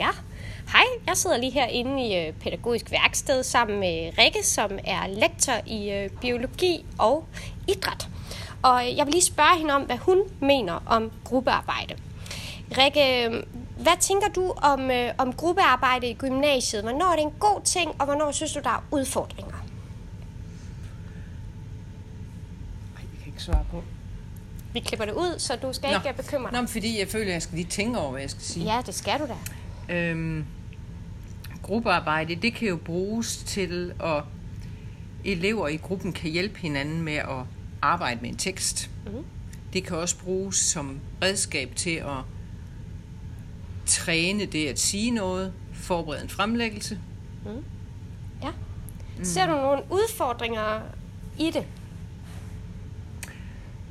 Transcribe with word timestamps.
Ja, 0.00 0.08
hej. 0.72 0.84
Jeg 1.06 1.16
sidder 1.16 1.36
lige 1.36 1.52
herinde 1.52 2.06
i 2.06 2.26
øh, 2.26 2.32
pædagogisk 2.32 2.90
værksted 2.90 3.42
sammen 3.42 3.80
med 3.80 4.12
Rikke, 4.18 4.46
som 4.46 4.78
er 4.84 5.06
lektor 5.06 5.52
i 5.66 5.90
øh, 5.90 6.10
biologi 6.10 6.86
og 6.98 7.24
idræt. 7.68 8.08
Og 8.62 8.88
øh, 8.88 8.96
jeg 8.96 9.06
vil 9.06 9.12
lige 9.12 9.24
spørge 9.24 9.58
hende 9.58 9.74
om, 9.74 9.82
hvad 9.82 9.96
hun 9.96 10.18
mener 10.40 10.82
om 10.86 11.10
gruppearbejde. 11.24 11.94
Rikke, 12.78 13.30
hvad 13.78 13.92
tænker 14.00 14.28
du 14.28 14.54
om, 14.62 14.90
øh, 14.90 15.12
om 15.18 15.32
gruppearbejde 15.32 16.06
i 16.10 16.14
gymnasiet? 16.14 16.82
Hvornår 16.82 17.12
er 17.12 17.16
det 17.16 17.22
en 17.22 17.34
god 17.40 17.60
ting, 17.64 17.90
og 17.98 18.04
hvornår 18.04 18.32
synes 18.32 18.52
du, 18.52 18.60
der 18.64 18.70
er 18.70 18.84
udfordringer? 18.90 19.56
Ej, 22.96 23.02
jeg 23.12 23.18
kan 23.22 23.26
ikke 23.32 23.42
svare 23.42 23.64
på. 23.70 23.82
Vi 24.72 24.80
klipper 24.80 25.04
det 25.04 25.14
ud, 25.14 25.38
så 25.38 25.56
du 25.56 25.72
skal 25.72 25.90
Nå. 25.90 25.96
ikke 25.96 26.22
bekymre 26.22 26.42
Nå, 26.42 26.56
dig. 26.56 26.58
men 26.58 26.68
fordi 26.68 26.98
jeg 26.98 27.08
føler, 27.08 27.26
at 27.26 27.32
jeg 27.32 27.42
skal 27.42 27.56
lige 27.56 27.68
tænke 27.68 27.98
over, 27.98 28.10
hvad 28.10 28.20
jeg 28.20 28.30
skal 28.30 28.42
sige. 28.42 28.74
Ja, 28.74 28.82
det 28.86 28.94
skal 28.94 29.18
du 29.18 29.26
da. 29.26 29.36
Øhm, 29.90 30.44
gruppearbejde, 31.62 32.34
det 32.34 32.54
kan 32.54 32.68
jo 32.68 32.76
bruges 32.76 33.36
til, 33.36 33.92
at 34.04 34.22
elever 35.24 35.68
i 35.68 35.76
gruppen 35.76 36.12
kan 36.12 36.30
hjælpe 36.30 36.58
hinanden 36.58 37.02
med 37.02 37.12
at 37.12 37.44
arbejde 37.82 38.20
med 38.20 38.30
en 38.30 38.36
tekst. 38.36 38.90
Mhm. 39.06 39.24
Det 39.72 39.84
kan 39.84 39.96
også 39.96 40.18
bruges 40.18 40.56
som 40.56 41.00
redskab 41.22 41.76
til 41.76 41.90
at 41.90 42.24
træne 43.86 44.46
det 44.46 44.66
at 44.66 44.78
sige 44.78 45.10
noget, 45.10 45.52
forberede 45.72 46.22
en 46.22 46.28
fremlæggelse. 46.28 46.98
Ja. 48.42 48.50
Ser 49.22 49.46
du 49.46 49.52
nogle 49.52 49.82
udfordringer 49.90 50.80
i 51.38 51.50
det? 51.50 51.66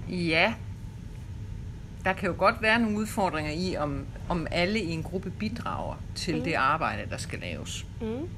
Ja, 0.10 0.54
der 2.06 2.14
kan 2.14 2.30
jo 2.30 2.36
godt 2.38 2.62
være 2.62 2.80
nogle 2.80 2.98
udfordringer 2.98 3.52
i, 3.52 3.78
om, 3.78 4.06
om 4.30 4.48
alle 4.52 4.80
i 4.80 4.92
en 4.92 5.04
gruppe 5.04 5.30
bidrager 5.30 5.96
til 6.16 6.36
mm. 6.38 6.44
det 6.44 6.54
arbejde, 6.54 7.10
der 7.10 7.18
skal 7.18 7.40
laves. 7.40 7.86
Mm. 8.02 8.30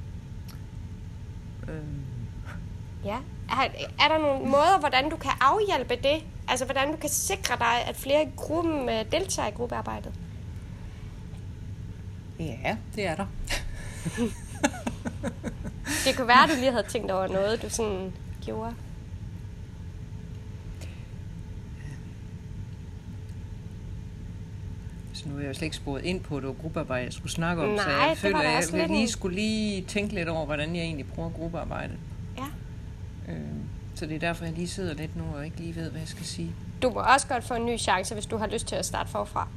Øhm, 1.69 2.01
Ja. 3.05 3.17
Er, 3.49 3.67
er 3.99 4.07
der 4.07 4.17
nogle 4.17 4.49
måder, 4.49 4.79
hvordan 4.79 5.09
du 5.09 5.17
kan 5.17 5.31
afhjælpe 5.41 5.95
det? 5.95 6.23
Altså, 6.47 6.65
hvordan 6.65 6.91
du 6.91 6.97
kan 6.97 7.09
sikre 7.09 7.57
dig, 7.57 7.87
at 7.87 7.95
flere 7.95 8.23
i 8.23 8.27
gruppen 8.35 8.89
øh, 8.89 9.11
deltager 9.11 9.47
i 9.47 9.51
gruppearbejdet? 9.51 10.13
ja, 12.39 12.77
det 12.95 13.07
er 13.07 13.15
der. 13.15 13.25
Det 16.05 16.17
kunne 16.17 16.27
være, 16.27 16.43
at 16.43 16.49
du 16.49 16.55
lige 16.55 16.71
havde 16.71 16.87
tænkt 16.87 17.11
over 17.11 17.27
noget, 17.27 17.61
du 17.61 17.69
sådan 17.69 18.13
gjorde. 18.45 18.75
Så 25.23 25.29
nu 25.29 25.35
er 25.35 25.39
jeg 25.39 25.47
jo 25.47 25.53
slet 25.53 25.63
ikke 25.65 25.75
sporet 25.75 26.03
ind 26.05 26.21
på, 26.21 26.37
at 26.37 26.41
det 26.41 26.47
var 26.47 26.53
gruppearbejde, 26.53 27.05
jeg 27.05 27.13
skulle 27.13 27.31
snakke 27.31 27.63
om, 27.63 27.77
så 27.77 27.83
Nej, 27.85 27.93
jeg 27.95 28.09
det 28.09 28.17
føler, 28.17 28.39
at 28.39 28.73
jeg 28.73 28.87
lige 28.87 29.01
en- 29.01 29.07
skulle 29.07 29.35
lige 29.35 29.81
tænke 29.81 30.15
lidt 30.15 30.29
over, 30.29 30.45
hvordan 30.45 30.75
jeg 30.75 30.83
egentlig 30.83 31.05
bruger 31.07 31.29
gruppearbejde. 31.29 31.93
Ja. 32.37 32.43
Øh, 33.33 33.37
så 33.95 34.05
det 34.05 34.15
er 34.15 34.19
derfor, 34.19 34.45
jeg 34.45 34.53
lige 34.53 34.67
sidder 34.67 34.93
lidt 34.93 35.15
nu 35.17 35.23
og 35.35 35.45
ikke 35.45 35.57
lige 35.57 35.75
ved, 35.75 35.89
hvad 35.89 35.99
jeg 35.99 36.07
skal 36.09 36.25
sige. 36.25 36.51
Du 36.81 36.89
må 36.89 36.99
også 36.99 37.27
godt 37.27 37.43
få 37.43 37.53
en 37.53 37.65
ny 37.65 37.77
chance, 37.79 38.13
hvis 38.13 38.25
du 38.25 38.37
har 38.37 38.47
lyst 38.47 38.67
til 38.67 38.75
at 38.75 38.85
starte 38.85 39.09
forfra. 39.09 39.47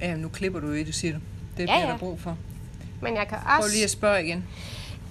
Ja, 0.00 0.16
nu 0.16 0.28
klipper 0.28 0.60
du 0.60 0.72
i 0.72 0.82
det, 0.82 0.94
siger 0.94 1.14
du. 1.14 1.20
Det 1.56 1.62
Ja, 1.62 1.64
bliver 1.64 1.80
ja. 1.80 1.86
der 1.92 1.98
brug 1.98 2.20
for. 2.20 2.36
Men 3.02 3.16
jeg 3.16 3.28
kan 3.28 3.38
Prøv 3.46 3.56
også... 3.58 3.70
lige 3.74 3.84
at 3.84 3.90
spørge 3.90 4.24
igen. 4.24 4.44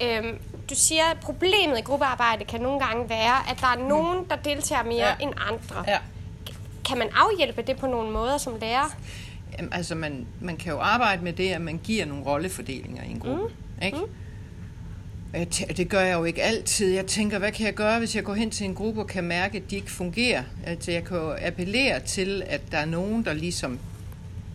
Øhm, 0.04 0.38
du 0.70 0.76
siger, 0.76 1.04
at 1.12 1.18
problemet 1.22 1.78
i 1.80 1.82
gruppearbejde 1.82 2.46
kan 2.46 2.62
nogle 2.62 2.80
gange 2.86 3.10
være, 3.10 3.50
at 3.52 3.58
der 3.62 3.68
er 3.68 3.88
nogen, 3.90 4.26
der 4.30 4.36
deltager 4.36 4.84
mere 4.84 4.96
ja. 5.08 5.16
end 5.20 5.34
andre. 5.52 5.84
Ja. 5.88 5.98
Kan 6.86 6.98
man 6.98 7.08
afhjælpe 7.16 7.62
det 7.62 7.78
på 7.78 7.88
nogle 7.88 8.12
måder 8.12 8.38
som 8.38 8.54
lærer? 8.62 8.96
Altså, 9.72 9.96
man, 9.96 10.28
man 10.42 10.58
kan 10.58 10.72
jo 10.72 10.80
arbejde 10.80 11.24
med 11.24 11.34
det, 11.34 11.50
at 11.50 11.62
man 11.62 11.80
giver 11.84 12.06
nogle 12.06 12.26
rollefordelinger 12.26 13.04
i 13.04 13.12
en 13.12 13.20
gruppe. 13.20 13.44
Mm. 13.44 13.86
Ikke? 13.86 13.98
Mm. 13.98 14.06
Det 15.78 15.90
gør 15.90 16.00
jeg 16.00 16.18
jo 16.18 16.24
ikke 16.24 16.44
altid. 16.44 16.94
Jeg 16.94 17.06
tænker, 17.06 17.40
hvad 17.40 17.52
kan 17.52 17.66
jeg 17.66 17.74
gøre, 17.74 18.00
hvis 18.00 18.16
jeg 18.16 18.24
går 18.24 18.34
hen 18.34 18.52
til 18.52 18.66
en 18.66 18.76
gruppe 18.76 19.02
og 19.02 19.08
kan 19.08 19.24
mærke, 19.24 19.58
at 19.58 19.72
de 19.72 19.76
ikke 19.76 19.92
fungerer? 19.92 20.44
Altså, 20.66 20.92
jeg 20.92 21.04
kan 21.04 21.18
jo 21.18 21.36
appellere 21.42 22.00
til, 22.00 22.44
at 22.46 22.62
der 22.72 22.78
er 22.78 22.86
nogen, 22.86 23.26
der 23.26 23.34
ligesom 23.34 23.80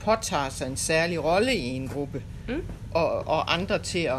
påtager 0.01 0.49
sig 0.49 0.67
en 0.67 0.77
særlig 0.77 1.25
rolle 1.25 1.55
i 1.55 1.67
en 1.67 1.89
gruppe, 1.89 2.23
mm. 2.49 2.63
og, 2.95 3.29
og 3.29 3.55
andre 3.55 3.79
til 3.79 3.99
at 3.99 4.19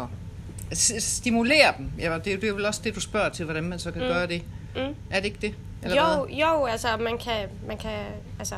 stimulere 1.02 1.74
dem. 1.78 1.90
Ja, 1.98 2.14
det, 2.14 2.24
det 2.24 2.48
er 2.48 2.52
vel 2.52 2.66
også 2.66 2.80
det, 2.84 2.94
du 2.94 3.00
spørger 3.00 3.28
til, 3.28 3.44
hvordan 3.44 3.64
man 3.64 3.78
så 3.78 3.90
kan 3.90 4.02
mm. 4.02 4.08
gøre 4.08 4.26
det. 4.26 4.42
Mm. 4.76 4.94
Er 5.10 5.16
det 5.20 5.24
ikke 5.24 5.38
det? 5.40 5.54
Jo, 5.84 5.88
hvad? 5.88 6.36
jo, 6.36 6.64
altså 6.64 6.88
man 6.96 7.18
kan, 7.18 7.48
man 7.66 7.78
kan 7.78 7.98
altså, 8.38 8.54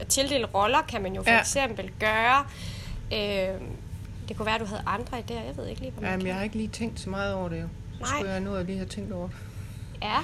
at 0.00 0.06
tildele 0.06 0.46
roller 0.46 0.82
kan 0.88 1.02
man 1.02 1.14
jo 1.14 1.22
for 1.22 1.30
Ja. 1.30 1.40
eksempel 1.40 1.90
gøre. 2.00 2.44
Øh, 3.12 3.60
det 4.28 4.36
kunne 4.36 4.46
være, 4.46 4.54
at 4.54 4.60
du 4.60 4.66
havde 4.66 4.82
andre 4.86 5.18
idéer. 5.18 5.44
Jeg 5.46 5.56
ved 5.56 5.66
ikke 5.66 5.80
lige, 5.80 5.90
hvad 5.90 6.02
man 6.02 6.10
Jamen, 6.10 6.20
kan. 6.20 6.28
jeg 6.28 6.36
har 6.36 6.42
ikke 6.44 6.56
lige 6.56 6.68
tænkt 6.68 7.00
så 7.00 7.10
meget 7.10 7.34
over 7.34 7.48
det 7.48 7.56
jo. 7.62 7.68
Så 7.94 8.00
Nej. 8.00 8.08
skulle 8.18 8.32
jeg 8.32 8.40
nu 8.40 8.62
lige 8.66 8.78
have 8.78 8.88
tænkt 8.88 9.12
over 9.12 9.28
det. 9.28 9.36
Ja. 10.02 10.16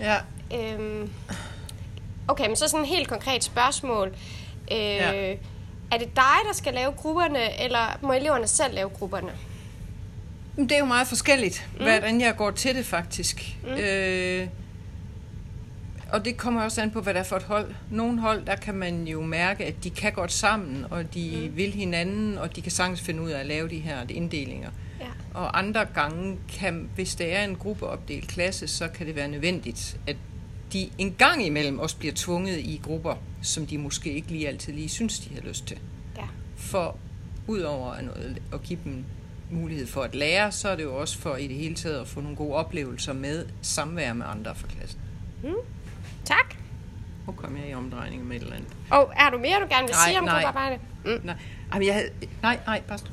Ja, 0.00 0.16
Øhm, 0.54 1.10
okay, 2.28 2.46
men 2.46 2.56
så 2.56 2.68
sådan 2.68 2.84
et 2.84 2.88
helt 2.88 3.08
konkret 3.08 3.44
spørgsmål. 3.44 4.08
Øh, 4.72 4.78
Ja. 4.78 5.34
Er 5.90 5.98
det 5.98 6.16
dig, 6.16 6.36
der 6.48 6.52
skal 6.54 6.74
lave 6.74 6.92
grupperne, 6.92 7.62
eller 7.62 7.98
må 8.02 8.12
eleverne 8.12 8.46
selv 8.46 8.74
lave 8.74 8.88
grupperne? 8.88 9.32
Det 10.56 10.72
er 10.72 10.78
jo 10.78 10.84
meget 10.84 11.06
forskelligt, 11.08 11.68
mm. 11.72 11.82
hvordan 11.84 12.20
jeg 12.20 12.36
går 12.36 12.50
til 12.50 12.74
det 12.74 12.86
faktisk. 12.86 13.56
Mm. 13.62 13.68
Øh, 13.68 14.48
og 16.16 16.24
det 16.24 16.36
kommer 16.36 16.62
også 16.62 16.82
an 16.82 16.90
på, 16.90 17.00
hvad 17.00 17.14
der 17.14 17.20
er 17.20 17.24
for 17.24 17.36
et 17.36 17.42
hold. 17.42 17.74
Nogle 17.90 18.20
hold, 18.20 18.46
der 18.46 18.56
kan 18.56 18.74
man 18.74 19.08
jo 19.08 19.22
mærke, 19.22 19.64
at 19.64 19.84
de 19.84 19.90
kan 19.90 20.12
godt 20.12 20.32
sammen, 20.32 20.86
og 20.90 21.14
de 21.14 21.48
mm. 21.50 21.56
vil 21.56 21.72
hinanden, 21.72 22.38
og 22.38 22.56
de 22.56 22.62
kan 22.62 22.72
sagtens 22.72 23.00
finde 23.00 23.22
ud 23.22 23.30
af 23.30 23.40
at 23.40 23.46
lave 23.46 23.68
de 23.68 23.78
her 23.78 23.98
inddelinger. 24.08 24.70
Ja. 25.00 25.06
Og 25.34 25.58
andre 25.58 25.84
gange, 25.84 26.38
kan, 26.48 26.88
hvis 26.94 27.14
det 27.14 27.36
er 27.36 27.44
en 27.44 27.56
gruppeopdelt 27.56 28.28
klasse, 28.28 28.68
så 28.68 28.88
kan 28.88 29.06
det 29.06 29.16
være 29.16 29.28
nødvendigt, 29.28 30.00
at 30.06 30.16
de 30.72 30.90
en 30.98 31.14
gang 31.18 31.46
imellem 31.46 31.78
også 31.78 31.96
bliver 31.96 32.14
tvunget 32.16 32.58
i 32.58 32.80
grupper, 32.82 33.14
som 33.42 33.66
de 33.66 33.78
måske 33.78 34.12
ikke 34.12 34.28
lige 34.28 34.48
altid 34.48 34.72
lige 34.72 34.88
synes, 34.88 35.18
de 35.18 35.34
har 35.34 35.42
lyst 35.42 35.66
til. 35.66 35.78
Ja. 36.16 36.26
For 36.56 36.98
udover 37.46 37.92
at, 37.92 38.04
noget, 38.04 38.42
at 38.52 38.62
give 38.62 38.78
dem 38.84 39.04
mulighed 39.50 39.86
for 39.86 40.02
at 40.02 40.14
lære, 40.14 40.52
så 40.52 40.68
er 40.68 40.76
det 40.76 40.82
jo 40.82 40.96
også 40.96 41.18
for 41.18 41.36
i 41.36 41.46
det 41.46 41.56
hele 41.56 41.74
taget 41.74 42.00
at 42.00 42.08
få 42.08 42.20
nogle 42.20 42.36
gode 42.36 42.54
oplevelser 42.54 43.12
med 43.12 43.46
samvær 43.62 44.12
med 44.12 44.26
andre 44.28 44.54
fra 44.54 44.68
klassen. 44.68 45.00
Tak. 46.26 46.56
Nu 47.26 47.32
kom 47.32 47.56
jeg 47.56 47.68
i 47.70 47.74
omdrejning 47.74 48.26
med 48.28 48.36
et 48.36 48.42
eller 48.42 48.56
andet. 48.56 48.72
Og 48.90 49.12
er 49.16 49.30
du 49.30 49.38
mere, 49.38 49.60
du 49.60 49.66
gerne 49.70 49.86
vil 49.86 49.94
Nej, 49.94 50.08
sige 50.08 50.18
om 50.18 50.24
nej. 50.24 50.42
gruppearbejde? 50.42 50.80
Mm. 51.04 51.20
Nej, 51.24 51.34
Jamen, 51.72 51.86
jeg 51.86 51.94
havde, 51.94 52.10
nej, 52.42 52.58
nej, 52.66 52.82
bare 52.88 52.98
stop. 52.98 53.12